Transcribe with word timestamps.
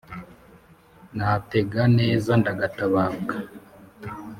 Natega 1.17 1.83
neza 1.99 2.31
ndagatabaruka. 2.41 3.35